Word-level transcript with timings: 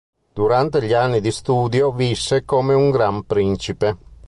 Durante 0.33 0.81
gli 0.83 0.93
anni 0.93 1.21
di 1.21 1.29
studio 1.31 1.91
visse 1.91 2.43
come 2.43 2.73
un 2.73 2.89
gran 2.89 3.23
principe. 3.23 3.97